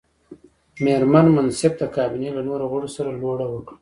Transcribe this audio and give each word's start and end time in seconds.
مېرمن 0.83 1.25
منصف 1.35 1.73
د 1.77 1.83
کابینې 1.95 2.29
له 2.35 2.41
نورو 2.47 2.65
غړو 2.71 2.89
سره 2.95 3.09
لوړه 3.21 3.45
وکړه. 3.49 3.69